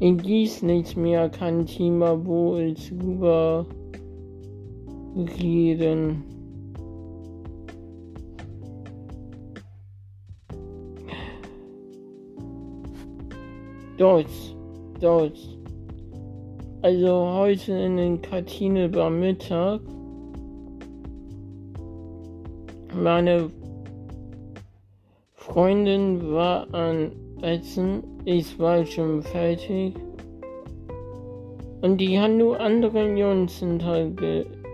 [0.00, 3.64] in dies nicht mehr kein Thema, wo es über
[5.16, 6.22] reden.
[13.96, 14.54] Deutsch,
[15.00, 15.48] Deutsch.
[16.82, 19.80] Also heute in den Kantine war Mittag.
[22.94, 23.50] Meine
[25.32, 29.94] Freundin war an Essen, ich war schon fertig.
[31.82, 34.10] Und die haben nur andere Jungs hinter,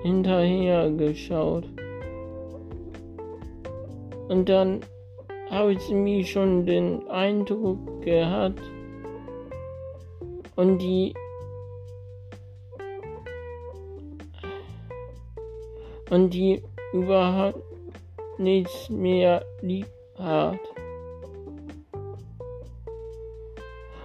[0.02, 1.64] hinterher geschaut.
[4.28, 4.80] Und dann
[5.50, 8.62] habe ich mir schon den Eindruck gehabt,
[10.56, 11.14] und die
[16.10, 17.62] und die überhaupt
[18.38, 19.86] nichts mehr lieb
[20.18, 20.60] hat.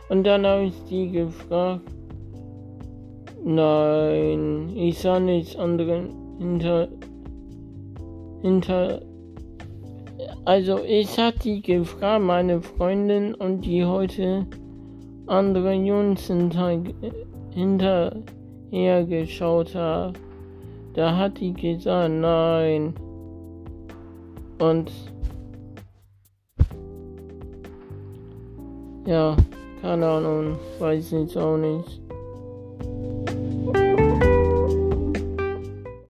[0.09, 1.81] Und dann habe ich sie gefragt,
[3.43, 6.05] nein, ich sah nichts anderes
[6.39, 6.87] hinter,
[8.41, 9.01] hinter,
[10.45, 14.45] also ich hatte die gefragt, meine Freundin und die heute
[15.27, 16.79] andere Jungs hinter,
[17.53, 20.13] hinterher geschaut haben.
[20.93, 22.93] Da hat die gesagt, nein.
[24.59, 24.91] Und
[29.05, 29.35] ja,
[29.87, 32.01] Kanal und Weißensaunis.